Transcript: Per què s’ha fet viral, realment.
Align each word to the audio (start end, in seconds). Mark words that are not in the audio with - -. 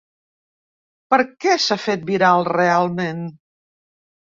Per 1.15 1.19
què 1.45 1.59
s’ha 1.67 1.79
fet 1.83 2.09
viral, 2.09 2.49
realment. 2.57 3.23